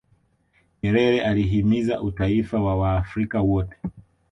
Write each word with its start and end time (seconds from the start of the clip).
nyerere 0.81 1.21
alihimiza 1.21 2.01
utaifa 2.01 2.59
wa 2.61 2.75
waafrika 2.75 3.41
wote 3.41 3.75